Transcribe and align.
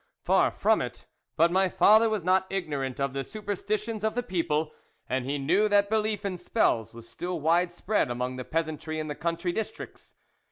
Far 0.25 0.49
from 0.49 0.81
it; 0.81 1.05
but 1.35 1.51
my 1.51 1.69
father 1.69 2.09
was 2.09 2.23
not 2.23 2.47
ignorant 2.49 2.99
of 2.99 3.13
the 3.13 3.23
superstitions 3.23 4.03
of 4.03 4.15
the 4.15 4.23
people, 4.23 4.71
and 5.07 5.25
he 5.25 5.37
knew 5.37 5.69
that 5.69 5.91
belief 5.91 6.25
in 6.25 6.37
spells 6.37 6.91
was 6.91 7.07
still 7.07 7.39
wide 7.39 7.71
spread 7.71 8.09
among 8.09 8.35
the 8.37 8.43
peasantry 8.43 8.99
in 8.99 9.09
the 9.09 9.13
country 9.13 9.51
districts. 9.51 10.15